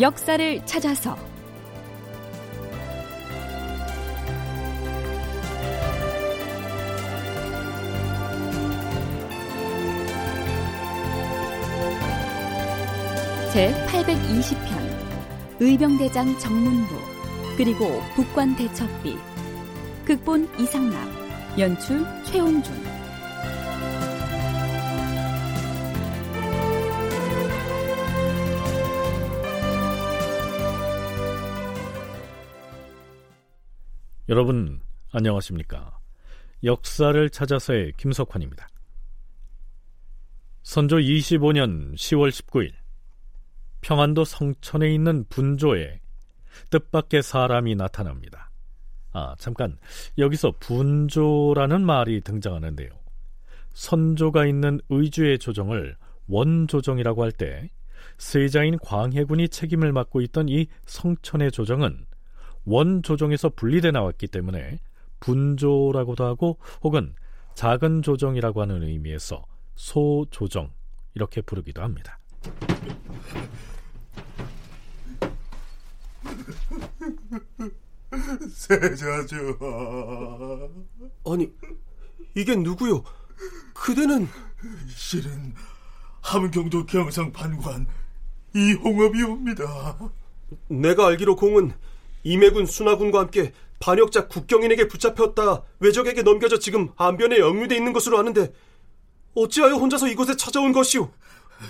[0.00, 1.16] 역사를 찾아서.
[13.52, 14.78] 제 820편
[15.58, 16.94] 의병대장 정문부
[17.56, 19.16] 그리고 북관 대첩비
[20.04, 21.08] 극본 이상락
[21.58, 22.87] 연출 최홍준
[34.28, 35.98] 여러분 안녕하십니까?
[36.62, 38.68] 역사를 찾아서의 김석환입니다.
[40.62, 42.72] 선조 25년 10월 19일
[43.80, 46.00] 평안도 성천에 있는 분조에
[46.68, 48.50] 뜻밖의 사람이 나타납니다.
[49.12, 49.78] 아, 잠깐
[50.18, 52.90] 여기서 분조라는 말이 등장하는데요.
[53.72, 57.70] 선조가 있는 의주의 조정을 원조정이라고 할 때
[58.18, 62.07] 세자인 광해군이 책임을 맡고 있던 이 성천의 조정은
[62.68, 64.78] 원조정에서 분리돼 나왔기 때문에
[65.20, 67.14] 분조라고도 하고 혹은
[67.54, 69.44] 작은 조정이라고 하는 의미에서
[69.74, 70.70] 소조정
[71.14, 72.18] 이렇게 부르기도 합니다.
[78.52, 79.58] 세자주
[81.26, 81.50] 아니
[82.34, 83.02] 이게 누구요?
[83.74, 84.28] 그대는
[84.88, 85.54] 실은
[86.20, 87.86] 함경도 경상 판관
[88.54, 89.98] 이홍업이옵니다.
[90.68, 91.72] 내가 알기로 공은
[92.24, 98.52] 임해군 순하군과 함께 반역자 국경인에게 붙잡혔다 외적에게 넘겨져 지금 안변에 영유돼 있는 것으로 아는데
[99.34, 101.10] 어찌하여 혼자서 이곳에 찾아온 것이오?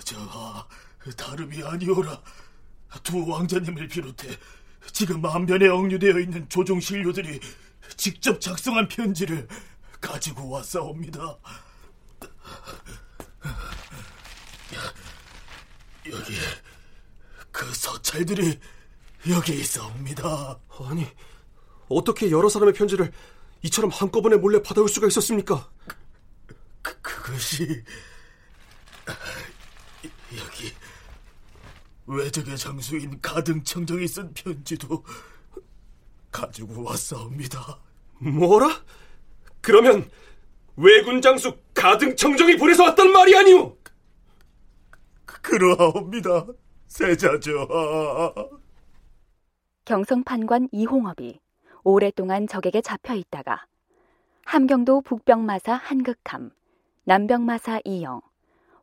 [0.05, 0.17] 저
[1.17, 2.21] 다름이 아니오라
[3.03, 4.29] 두 왕자님을 비롯해
[4.93, 7.41] 지금 안변에 억류되어 있는 조종 신료들이
[7.97, 9.47] 직접 작성한 편지를
[10.01, 11.39] 가지고 왔사옵니다.
[16.06, 16.34] 여기
[17.51, 18.59] 그 서찰들이
[19.29, 20.61] 여기 있사옵니다.
[20.89, 21.06] 아니
[21.89, 23.11] 어떻게 여러 사람의 편지를
[23.62, 25.69] 이처럼 한꺼번에 몰래 받아올 수가 있었습니까?
[26.83, 27.83] 그, 그것이
[30.37, 30.73] 여기
[32.07, 35.05] 외적의 장수인 가등청정이 쓴 편지도
[36.31, 37.81] 가지고 왔사옵니다.
[38.19, 38.83] 뭐라?
[39.61, 40.09] 그러면
[40.77, 43.77] 외군 장수 가등청정이 보내서 왔단 말이 아니오?
[45.25, 46.47] 그, 그러하옵니다,
[46.87, 47.69] 세자죠.
[49.88, 51.41] 경성판관 이홍업이
[51.82, 53.65] 오랫동안 적에게 잡혀 있다가
[54.44, 56.50] 함경도 북병마사 한극함,
[57.04, 58.21] 남병마사 이영,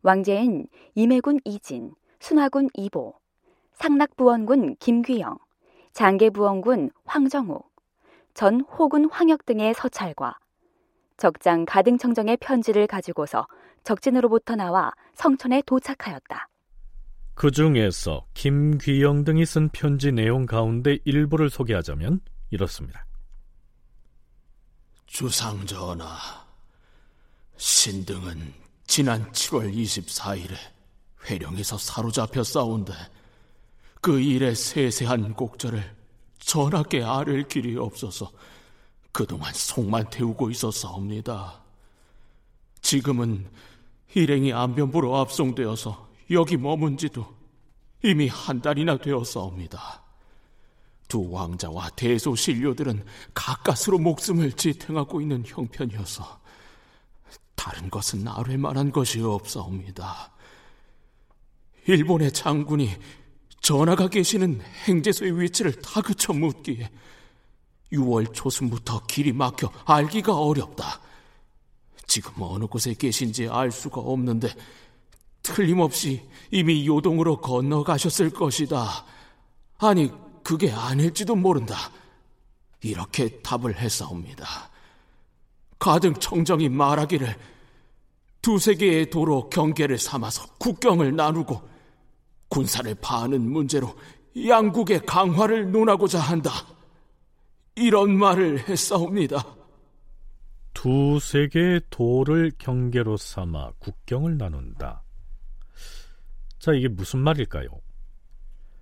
[0.02, 0.66] 왕제인
[0.96, 3.14] 임해군 이진, 순화군 이보,
[3.74, 5.38] 상락부원군 김귀영,
[5.94, 7.70] 장계부원군 황정욱,
[8.34, 10.40] 전 호군 황혁 등의 서찰과
[11.18, 13.46] 적장 가등청정의 편지를 가지고서
[13.84, 16.50] 적진으로부터 나와 성천에 도착하였다.
[17.36, 23.06] 그 중에서 김귀영 등이 쓴 편지 내용 가운데 일부를 소개하자면 이렇습니다.
[25.06, 26.08] 주상전하,
[27.58, 28.54] 신등은
[28.88, 30.56] 지난 7월 24일에
[31.30, 32.94] 회령에서 사로잡혀 싸운데
[34.00, 35.84] 그 일의 세세한 곡절을
[36.40, 38.32] 전하께 아를 길이 없어서
[39.12, 41.62] 그동안 속만 태우고 있었사옵니다.
[42.82, 43.50] 지금은
[44.14, 47.28] 일행이 안변부로 압송되어서 여기 머문 지도
[48.04, 50.04] 이미 한 달이나 되었사옵니다.
[51.08, 56.42] 두 왕자와 대소신료들은 가까스로 목숨을 지탱하고 있는 형편이어서
[57.56, 60.32] 다른 것은 아뢰 만한 것이 없사옵니다.
[61.88, 62.90] 일본의 장군이
[63.62, 66.90] 전하가 계시는 행제소의 위치를 다그쳐 묻기에
[67.94, 71.02] 6월 초순부터 길이 막혀 알기가 어렵다.
[72.08, 74.50] 지금 어느 곳에 계신지 알 수가 없는데
[75.46, 79.06] 틀림없이 이미 요동으로 건너가셨을 것이다.
[79.78, 80.12] 아니,
[80.44, 81.76] 그게 아닐지도 모른다.
[82.82, 84.46] 이렇게 답을 했사옵니다.
[85.78, 87.36] 가등 청정이 말하기를
[88.42, 91.62] 두세 개의 도로 경계를 삼아서 국경을 나누고
[92.50, 93.96] 군사를 파하는 문제로
[94.48, 96.52] 양국의 강화를 논하고자 한다.
[97.76, 99.46] 이런 말을 했사옵니다.
[100.74, 105.05] 두세 개의 도를 경계로 삼아 국경을 나눈다.
[106.60, 107.68] 자, 이게 무슨 말일까요?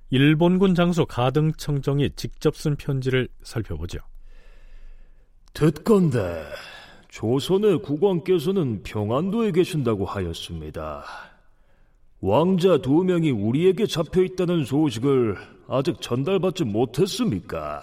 [0.10, 4.00] 일본군 장수 가등청정이 직접 쓴 편지를 살펴보죠.
[5.54, 6.46] 듣건데
[7.10, 11.04] 조선의 국왕께서는 평안도에 계신다고 하였습니다.
[12.22, 15.36] 왕자 두 명이 우리에게 잡혀 있다는 소식을
[15.68, 17.81] 아직 전달받지 못했습니까?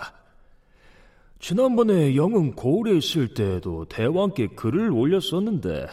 [1.41, 5.87] 지난번에 영은 고을에 있을 때에도 대왕께 글을 올렸었는데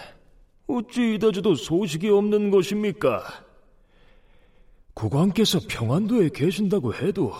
[0.67, 3.46] 어찌 이다지도 소식이 없는 것입니까?
[4.97, 7.31] 국왕께서 평안도에 계신다고 해도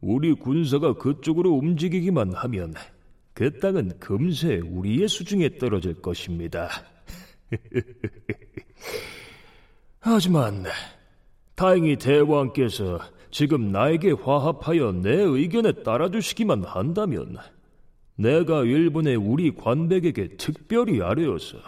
[0.00, 2.74] 우리 군사가 그쪽으로 움직이기만 하면
[3.34, 6.68] 그 땅은 금세 우리의 수중에 떨어질 것입니다.
[10.00, 10.64] 하지만
[11.54, 12.98] 다행히 대왕께서
[13.30, 17.36] 지금 나에게 화합하여 내 의견에 따라주시기만 한다면
[18.16, 21.58] 내가 일본의 우리 관백에게 특별히 아뢰어서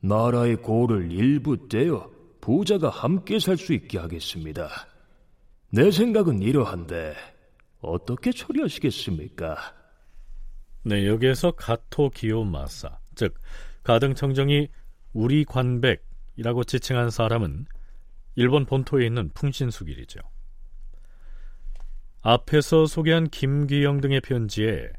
[0.00, 4.68] 나라의 고를 일부 떼어 부자가 함께 살 수 있게 하겠습니다.
[5.70, 7.14] 내 생각은 이러한데
[7.80, 9.56] 어떻게 처리하시겠습니까?
[10.82, 13.38] 네, 여기에서 가토 기요마사, 즉
[13.84, 14.68] 가등청정이
[15.12, 17.66] 우리 관백이라고 지칭한 사람은
[18.34, 20.18] 일본 본토에 있는 풍신수길이죠.
[22.22, 24.90] 앞에서 소개한 김귀영 등의 편지에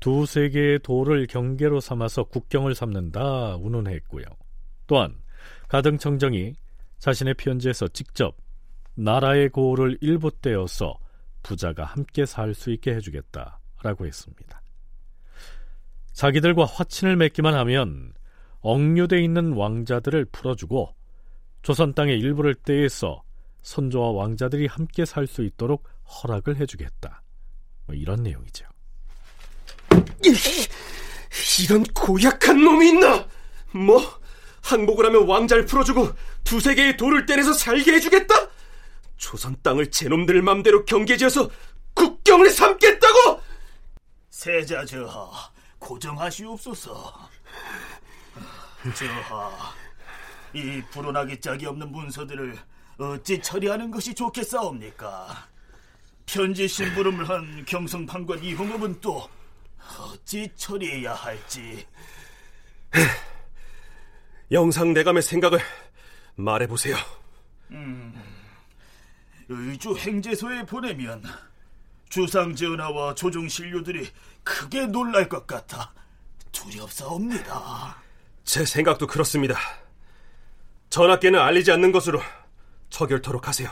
[0.00, 4.24] 두세 개의 도를 경계로 삼아서 국경을 삼는다 운운했고요.
[4.86, 5.18] 또한
[5.68, 6.54] 가등청정이
[6.98, 8.36] 자신의 편지에서 직접
[8.94, 10.98] 나라의 고를 일부 떼어서
[11.42, 14.62] 부자가 함께 살 수 있게 해주겠다라고 했습니다.
[16.12, 18.12] 자기들과 화친을 맺기만 하면
[18.60, 20.94] 억류돼 있는 왕자들을 풀어주고
[21.62, 23.22] 조선 땅의 일부를 떼서
[23.62, 27.22] 선조와 왕자들이 함께 살 수 있도록 허락을 해주겠다.
[27.86, 28.66] 뭐 이런 내용이죠.
[31.62, 33.26] 이런 고약한 놈이 있나?
[33.72, 34.00] 뭐?
[34.62, 36.12] 항복을 하면 왕자를 풀어주고
[36.44, 38.34] 두세 개의 돌을 떼내서 살게 해주겠다?
[39.16, 41.50] 조선 땅을 제놈들 맘대로 경계지어서
[41.94, 43.40] 국경을 삼겠다고?
[44.30, 47.28] 세자 저하, 고정하시옵소서.
[48.94, 49.74] 저하,
[50.52, 52.56] 이 불온하기 짝이 없는 문서들을
[52.98, 55.48] 어찌 처리하는 것이 좋겠사옵니까?
[56.26, 59.28] 편지 심부름을 한 경성 판관 이홍업은 또
[59.98, 61.86] 어찌 처리해야 할지.
[64.50, 65.58] 영상 내감의 생각을
[66.36, 66.96] 말해보세요.
[67.70, 68.14] 음,
[69.48, 71.22] 의주 행제소에 보내면
[72.08, 74.08] 주상 전하와 조종 신료들이
[74.42, 75.92] 크게 놀랄 것 같아
[76.52, 77.96] 두렵사옵니다.
[78.44, 79.56] 제 생각도 그렇습니다.
[80.88, 82.20] 전하께는 알리지 않는 것으로
[82.88, 83.70] 처결토록 하세요.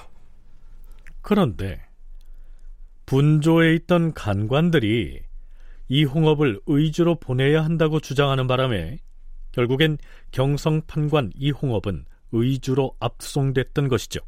[1.22, 1.82] 그런데
[3.06, 5.22] 분조에 있던 간관들이
[5.88, 8.98] 이 홍업을 의주로 보내야 한다고 주장하는 바람에
[9.56, 9.96] 결국엔
[10.32, 14.20] 경성 판관 이홍업은 의주로 압송됐던 것이죠.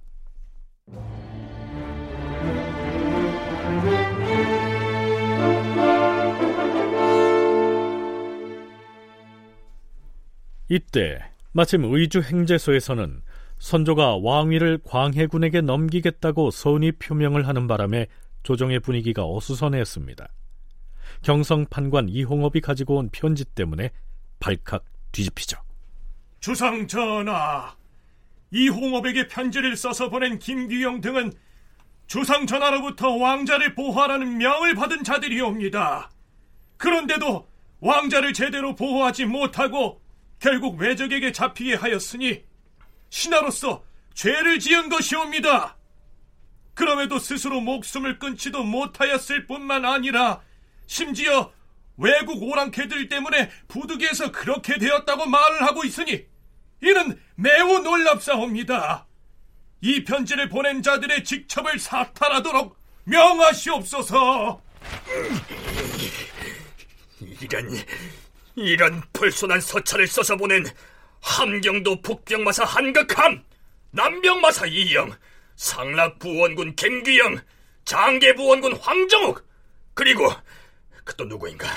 [10.70, 11.18] 이때
[11.52, 13.22] 마침 의주 행제소에서는
[13.58, 18.06] 선조가 왕위를 광해군에게 넘기겠다고 선의 표명을 하는 바람에
[18.44, 20.26] 조정의 분위기가 어수선했습니다.
[21.20, 23.90] 경성 판관 이홍업이 가지고 온 편지 때문에
[24.40, 25.58] 발칵 뒤집히죠.
[26.40, 27.76] 주상 전하,
[28.50, 31.32] 이홍업에게 편지를 써서 보낸 김규영 등은
[32.06, 36.10] 주상 전하로부터 왕자를 보호하라는 명을 받은 자들이옵니다.
[36.78, 37.48] 그런데도
[37.80, 40.00] 왕자를 제대로 보호하지 못하고
[40.38, 42.44] 결국 외적에게 잡히게 하였으니
[43.10, 43.84] 신하로서
[44.14, 45.76] 죄를 지은 것이옵니다.
[46.74, 50.40] 그럼에도 스스로 목숨을 끊지도 못하였을 뿐만 아니라
[50.86, 51.52] 심지어
[51.98, 56.26] 외국 오랑캐들 때문에 부득이해서 그렇게 되었다고 말을 하고 있으니
[56.80, 59.06] 이는 매우 놀랍사옵니다.
[59.80, 64.62] 이 편지를 보낸 자들의 직첩을 사탈하도록 명하시옵소서.
[67.40, 67.68] 이런
[68.54, 70.64] 이런 불손한 서찰을 써서 보낸
[71.20, 73.44] 함경도 북병마사 한극함,
[73.90, 75.12] 남병마사 이영,
[75.56, 77.40] 상락부원군 김규영,
[77.84, 79.46] 장계부원군 황정욱,
[79.94, 80.34] 그리고 그
[81.16, 81.68] 또 누구인가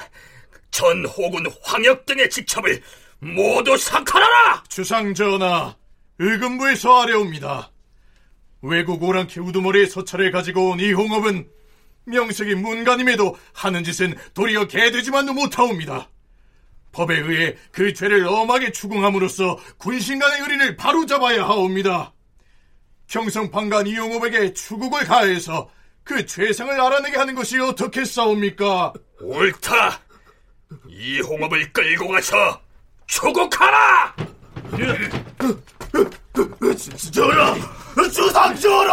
[0.72, 2.82] 전호군 황혁 등의 직첩을
[3.20, 4.64] 모두 사칼하라!
[4.70, 5.76] 주상 전하,
[6.20, 7.72] 의금부에서 아래옵니다.
[8.64, 11.48] 외국 오랑캐 우두머리의 서찰을 가지고 온 이 홍업은
[12.06, 16.10] 명색이 문가님에도 하는 짓은 도리어 개되지만도 못하옵니다.
[16.92, 22.14] 법에 의해 그 죄를 엄하게 추궁함으로써 군신간의 의리를 바로잡아야 하옵니다.
[23.08, 25.70] 경성판관 이용업에게 추국을 가해서
[26.12, 28.92] 그 죄상을 알아내게 하는 것이 어떻게 싸웁니까?
[29.22, 30.02] 옳다!
[30.90, 32.62] 이 홍업을 끌고 가서
[33.08, 34.14] 추국하라!
[37.14, 37.56] 전하!
[38.12, 38.92] 주상 전하!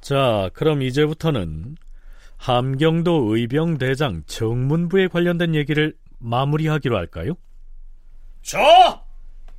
[0.00, 1.76] 자, 그럼 이제부터는
[2.36, 7.34] 함경도 의병대장 정문부에 관련된 얘기를 마무리하기로 할까요?
[8.42, 9.02] 자,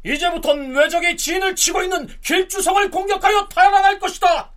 [0.03, 4.51] 이제부턴 외적의 진을 치고 있는 길주성을 공격하여 탈환할 것이다.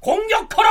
[0.00, 0.70] 공격하라!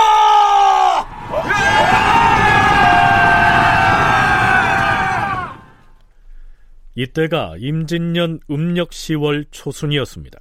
[6.96, 10.40] 이때가 임진년 음력 10월 초순이었습니다.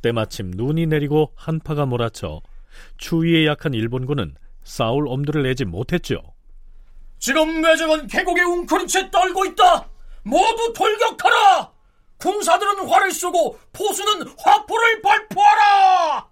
[0.00, 2.40] 때마침 눈이 내리고 한파가 몰아쳐
[2.96, 6.22] 추위에 약한 일본군은 싸울 엄두를 내지 못했죠.
[7.26, 9.88] 지금 매적은 계곡에 웅크린 채 떨고 있다.
[10.22, 11.72] 모두 돌격하라.
[12.18, 16.30] 군사들은 활을 쏘고 포수는 화포를 발포하라.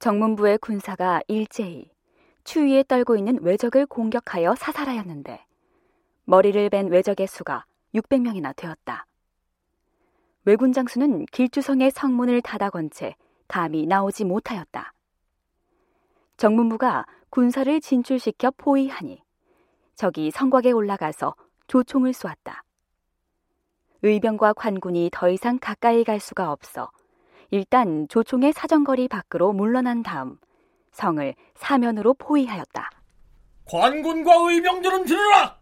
[0.00, 1.88] 정문부의 군사가 일제히
[2.42, 5.46] 추위에 떨고 있는 외적을 공격하여 사살하였는데
[6.24, 9.06] 머리를 벤 외적의 수가 600명이나 되었다.
[10.44, 13.14] 왜군 장수는 길주성의 성문을 닫아건 채
[13.48, 14.92] 감히 나오지 못하였다.
[16.36, 19.22] 정문부가 군사를 진출시켜 포위하니
[19.94, 21.34] 적이 성곽에 올라가서
[21.66, 22.62] 조총을 쏘았다.
[24.02, 26.90] 의병과 관군이 더 이상 가까이 갈 수가 없어
[27.50, 30.38] 일단 조총의 사정거리 밖으로 물러난 다음
[30.92, 32.90] 성을 사면으로 포위하였다.
[33.66, 35.58] 관군과 의병들은 들으라!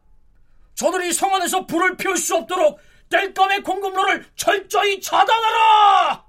[0.75, 6.24] 저들이 성 안에서 불을 피울 수 없도록 땔감의 공급로를 철저히 차단하라!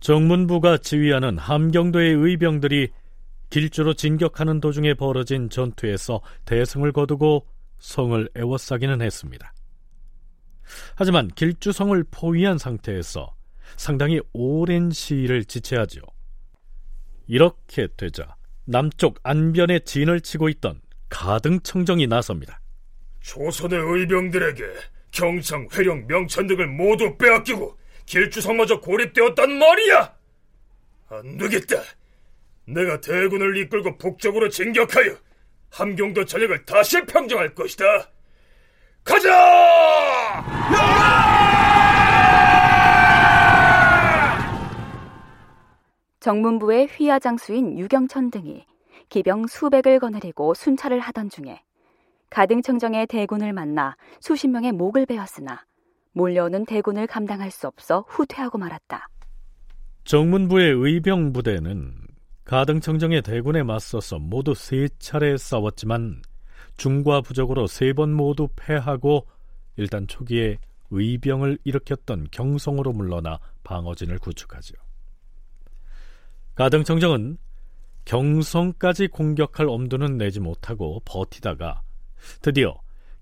[0.00, 2.88] 정문부가 지휘하는 함경도의 의병들이
[3.50, 7.46] 길주로 진격하는 도중에 벌어진 전투에서 대승을 거두고
[7.78, 9.52] 성을 애워싸기는 했습니다.
[10.94, 13.34] 하지만 길주성을 포위한 상태에서
[13.76, 16.00] 상당히 오랜 시일을 지체하죠.
[17.26, 22.60] 이렇게 되자 남쪽 안변에 진을 치고 있던 가등청정이 나섭니다.
[23.20, 24.64] 조선의 의병들에게
[25.10, 27.76] 경창, 회령, 명천 등을 모두 빼앗기고
[28.10, 30.12] 길주성마저 고립되었단 말이야!
[31.10, 31.76] 안 되겠다.
[32.66, 35.16] 내가 대군을 이끌고 북쪽으로 진격하여
[35.70, 38.10] 함경도 전역을 다시 평정할 것이다.
[39.04, 39.30] 가자!
[46.18, 48.66] 정문부의 휘하 장수인 유경천 등이
[49.08, 51.62] 기병 수백을 거느리고 순찰을 하던 중에
[52.30, 55.64] 가등청정의 대군을 만나 수십 명의 목을 베었으나
[56.12, 59.08] 몰려오는 대군을 감당할 수 없어 후퇴하고 말았다.
[60.04, 61.94] 정문부의 의병 부대는
[62.44, 66.22] 가등청정의 대군에 맞서서 모두 세 차례 싸웠지만
[66.76, 69.26] 중과 부적으로 세 번 모두 패하고
[69.76, 70.58] 일단 초기에
[70.90, 74.74] 의병을 일으켰던 경성으로 물러나 방어진을 구축하죠.
[76.56, 77.38] 가등청정은
[78.04, 81.82] 경성까지 공격할 엄두는 내지 못하고 버티다가
[82.42, 82.74] 드디어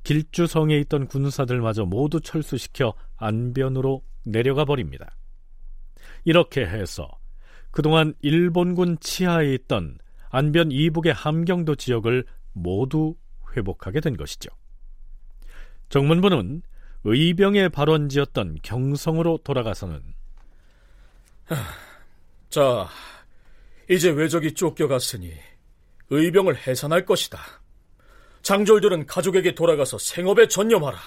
[0.04, 5.16] 길주성에 있던 군사들마저 모두 철수시켜 안변으로 내려가 버립니다.
[6.24, 7.08] 이렇게 해서
[7.70, 9.98] 그동안 일본군 치하에 있던
[10.30, 13.16] 안변 이북의 함경도 지역을 모두
[13.56, 14.50] 회복하게 된 것이죠.
[15.88, 16.62] 정문부는
[17.04, 20.02] 의병의 발원지였던 경성으로 돌아가서는
[22.50, 22.88] 자,
[23.88, 25.32] 이제 외적이 쫓겨갔으니
[26.10, 27.38] 의병을 해산할 것이다.
[28.48, 30.98] 장졸들은 가족에게 돌아가서 생업에 전념하라.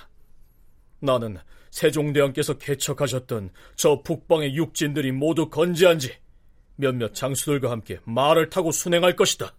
[0.99, 1.39] 나는
[1.71, 6.15] 세종대왕께서 개척하셨던 저 북방의 육진들이 모두 건재한 지
[6.75, 9.55] 몇몇 장수들과 함께 말을 타고 순행할 것이다.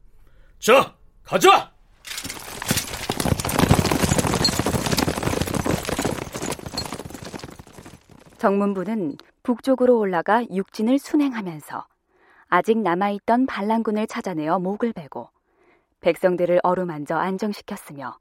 [0.61, 1.73] 자, 가자!
[8.39, 11.85] 정문부는 북쪽으로 올라가 육진을 순행하면서
[12.47, 15.33] 아직 남아있던 반란군을 찾아내어 목을 베고
[16.03, 18.19] 백성들을 어루만져 안정시켰으며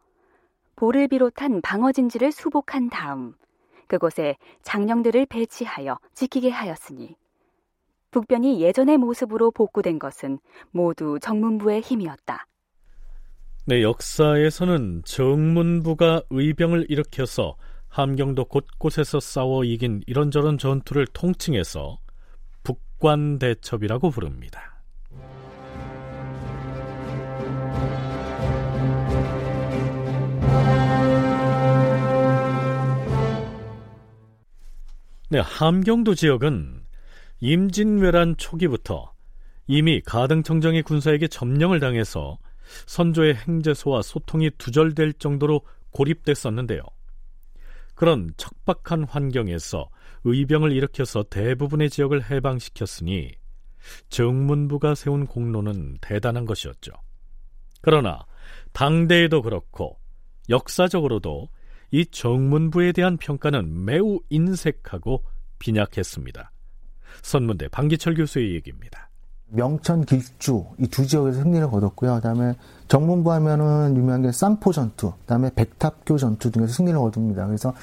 [0.75, 3.33] 볼을 비롯한 방어진지를 수복한 다음
[3.87, 7.15] 그곳에 장령들을 배치하여 지키게 하였으니
[8.11, 10.39] 북변이 예전의 모습으로 복구된 것은
[10.71, 12.45] 모두 정문부의 힘이었다.
[13.65, 17.55] 네, 역사에서는 정문부가 의병을 일으켜서
[17.89, 21.99] 함경도 곳곳에서 싸워 이긴 이런저런 전투를 통칭해서
[22.63, 24.70] 북관대첩이라고 부릅니다.
[35.31, 36.83] 네, 함경도 지역은
[37.39, 39.13] 임진왜란 초기부터
[39.65, 42.37] 이미 가등청정의 군사에게 점령을 당해서
[42.85, 45.61] 선조의 행제소와 소통이 두절될 정도로
[45.91, 46.81] 고립됐었는데요.
[47.95, 49.89] 그런 척박한 환경에서
[50.25, 53.31] 의병을 일으켜서 대부분의 지역을 해방시켰으니
[54.09, 56.91] 정문부가 세운 공로는 대단한 것이었죠.
[57.79, 58.25] 그러나
[58.73, 59.97] 당대에도 그렇고
[60.49, 61.47] 역사적으로도
[61.91, 65.23] 이 정문부에 대한 평가는 매우 인색하고
[65.59, 66.51] 빈약했습니다.
[67.21, 69.09] 선문대 방기철 교수의 얘기입니다.
[69.53, 72.15] 명천, 길주 이 두 지역에서 승리를 거뒀고요.
[72.15, 72.55] 그다음에
[72.87, 77.45] 정문부 하면은 유명한 게 쌍포 전투, 그다음에 백탑교 전투 등에서 승리를 거둡니다.
[77.47, 77.73] 그래서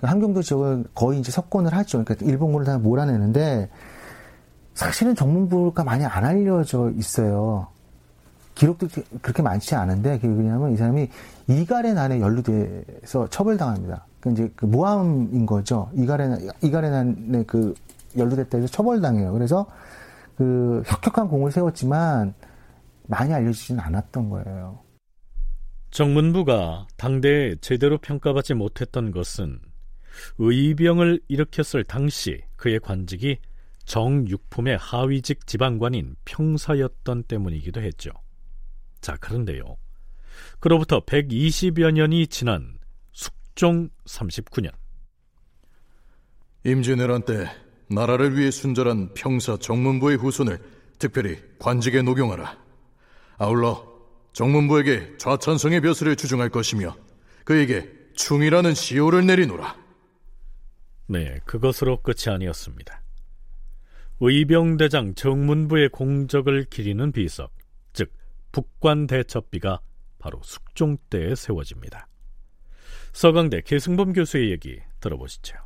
[0.00, 2.04] 한경도 지역을 거의 이제 석권을 하죠.
[2.04, 3.68] 그러니까 일본군을 다 몰아내는데
[4.74, 7.68] 사실은 정문부가 많이 안 알려져 있어요.
[8.56, 8.88] 기록도
[9.22, 11.08] 그렇게 많지 않은데 그게 왜냐하면 이 사람이
[11.46, 14.06] 이갈의 난에 연루돼서 처벌당합니다.
[14.20, 15.90] 그 이제 그 모함인 거죠.
[15.94, 17.74] 이갈의 이갈의 난에 그
[18.16, 19.32] 연루됐다 해서 처벌당해요.
[19.32, 19.66] 그래서
[20.36, 22.34] 그 혁혁한 공을 세웠지만
[23.06, 24.80] 많이 알려지지는 않았던 거예요.
[25.90, 29.60] 정문부가 당대에 제대로 평가받지 못했던 것은
[30.38, 33.38] 의병을 일으켰을 당시 그의 관직이
[33.84, 38.10] 정육품의 하위직 지방관인 평사였던 때문이기도 했죠.
[39.00, 39.76] 자, 그런데요.
[40.60, 42.78] 그로부터 120여 년이 지난
[43.12, 44.72] 숙종 39년.
[46.64, 47.48] 임진왜란 때
[47.88, 50.58] 나라를 위해 순절한 평사 정문부의 후손을
[50.98, 52.58] 특별히 관직에 녹용하라.
[53.38, 53.86] 아울러
[54.32, 56.96] 정문부에게 좌천성의 벼슬을 주중할 것이며
[57.44, 59.76] 그에게 충이라는 시호를 내리노라.
[61.08, 63.02] 네, 그것으로 끝이 아니었습니다.
[64.20, 67.52] 의병대장 정문부의 공적을 기리는 비석,
[67.92, 68.12] 즉
[68.52, 69.80] 북관 대첩비가
[70.18, 72.08] 바로 숙종 때에 세워집니다.
[73.12, 75.56] 서강대 계승범 교수의 얘기 들어보시죠.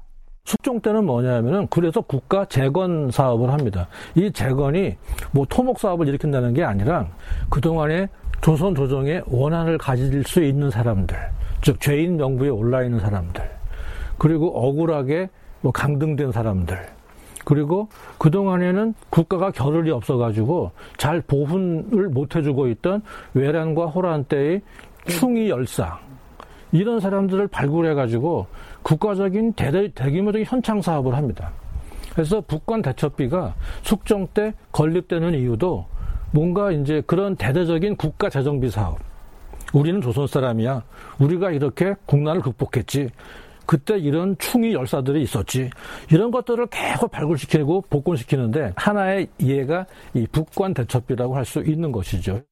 [0.44, 3.88] 숙종 때는 뭐냐면은 그래서 국가 재건 사업을 합니다.
[4.14, 4.96] 이 재건이
[5.32, 7.08] 뭐 토목 사업을 일으킨다는 게 아니라
[7.50, 8.08] 그동안에
[8.40, 11.16] 조선 조정의 원한을 가질 수 있는 사람들,
[11.62, 13.48] 즉 죄인 명부에 올라 있는 사람들,
[14.18, 15.28] 그리고 억울하게
[15.60, 16.88] 뭐 강등된 사람들,
[17.50, 17.88] 그리고
[18.18, 23.02] 그동안에는 국가가 겨를이 없어가지고 잘 보훈을 못 해주고 있던
[23.34, 24.62] 외란과 호란 때의
[25.08, 25.98] 충이 열사,
[26.70, 28.46] 이런 사람들을 발굴해가지고
[28.82, 31.50] 국가적인 대, 대규모적인 현창 사업을 합니다.
[32.12, 33.52] 그래서 북관 대첩비가
[33.82, 35.84] 숙정 때 건립되는 이유도
[36.30, 38.96] 뭔가 이제 그런 대대적인 국가 재정비 사업.
[39.72, 40.84] 우리는 조선 사람이야.
[41.18, 43.10] 우리가 이렇게 국난을 극복했지.
[43.70, 45.70] 그때 이런 충이 열사들이 있었지.
[46.10, 52.42] 이런 것들을 계속 발굴시키고 복권시키는데 하나의 이해가 이 북관 대첩비라고 할 수 있는 것이죠.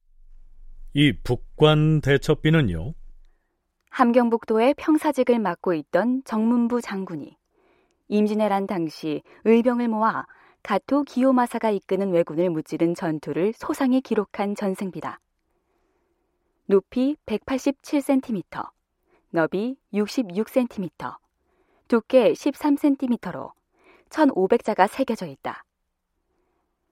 [0.93, 2.93] 이 북관 대첩비는요.
[3.89, 7.35] 함경북도의 평사직을 맡고 있던 정문부 장군이
[8.07, 10.25] 임진왜란 당시 의병을 모아
[10.63, 15.19] 가토 기요마사가 이끄는 왜군을 무찌른 전투를 소상히 기록한 전승비다.
[16.67, 18.69] 높이 187cm,
[19.31, 21.17] 너비 66cm,
[21.87, 23.51] 두께 13cm로
[24.09, 25.63] 1,500자가 새겨져 있다.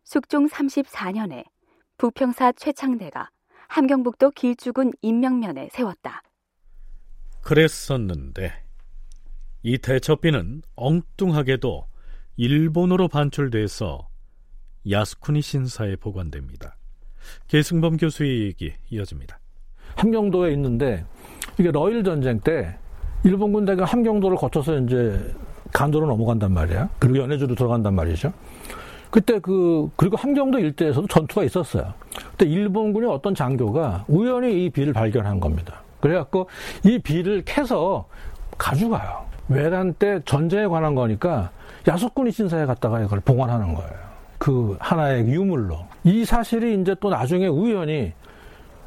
[0.04, 1.46] 숙종 34년에
[1.98, 3.30] 부평사 최창대가
[3.68, 6.22] 함경북도 길주군 임명면에 세웠다.
[7.42, 8.64] 그랬었는데
[9.64, 11.88] 이 대첩비는 엉뚱하게도
[12.38, 14.08] 일본어로 반출돼서
[14.90, 16.78] 야스쿠니 신사에 보관됩니다.
[17.48, 19.40] 계승범 교수의 얘기 이어집니다.
[19.98, 21.04] 함경도에 있는데
[21.60, 22.76] 이게 러일 전쟁 때
[23.24, 25.20] 일본 군대가 함경도를 거쳐서 이제
[25.74, 26.90] 간도로 넘어간단 말이야.
[27.00, 28.32] 그리고 연해주로 들어간단 말이죠.
[29.10, 31.94] 그때 그 그리고 함경도 일대에서도 전투가 있었어요.
[32.32, 35.82] 그때 일본군의 어떤 장교가 우연히 이 비를 발견한 겁니다.
[36.00, 36.48] 그래갖고
[36.86, 38.08] 이 비를 캐서
[38.58, 39.26] 가져가요.
[39.50, 41.52] 외란 때 전쟁에 관한 거니까
[41.88, 43.92] 야속군이 신사에 갔다가 이걸 봉헌하는 거예요.
[44.38, 45.80] 그 하나의 유물로.
[46.04, 48.14] 이 사실이 이제 또 나중에 우연히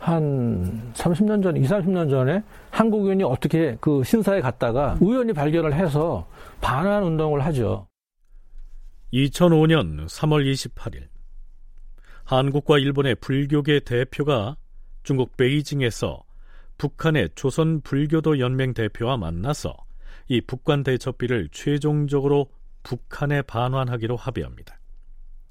[0.01, 6.27] 한 30년 전, 20, 30년 전에 한국인이 어떻게 그 신사에 갔다가 우연히 발견을 해서
[6.61, 7.87] 반환 운동을 하죠.
[9.13, 11.09] 2005년 3월 28일
[12.25, 14.57] 한국과 일본의 불교계 대표가
[15.03, 16.23] 중국 베이징에서
[16.79, 19.77] 북한의 조선 불교도 연맹 대표와 만나서
[20.29, 22.51] 이 북한 대첩비를 최종적으로
[22.83, 24.79] 북한에 반환하기로 합의합니다.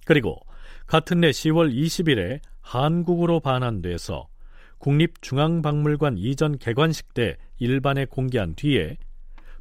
[0.05, 0.39] 그리고
[0.87, 4.27] 같은 해 10월 20일에 한국으로 반환돼서
[4.79, 8.97] 국립중앙박물관 이전 개관식 때 일반에 공개한 뒤에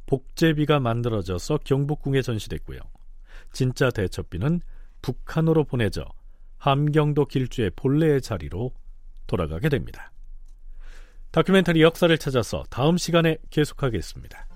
[0.05, 2.79] 복제비가 만들어져서 경복궁에 전시됐고요.
[3.51, 4.61] 진짜 대첩비는
[5.01, 6.05] 북한으로 보내져
[6.57, 8.73] 함경도 길주의 본래의 자리로
[9.27, 10.11] 돌아가게 됩니다.
[11.31, 14.48] 다큐멘터리 역사를 찾아서 다음 시간에 계속하겠습니다.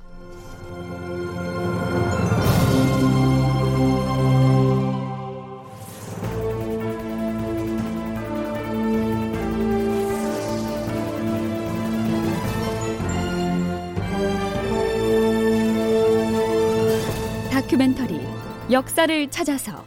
[18.74, 19.86] 역사를 찾아서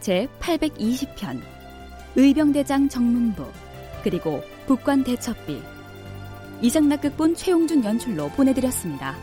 [0.00, 1.40] 제 820편
[2.16, 3.46] 의병대장 정문부
[4.02, 5.62] 그리고 북관 대첩비
[6.62, 9.14] 이상락극본 최용준 연출로 보내드렸습니다.